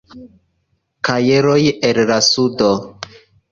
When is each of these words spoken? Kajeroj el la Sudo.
Kajeroj 1.09 1.59
el 1.91 2.01
la 2.13 2.19
Sudo. 2.31 2.73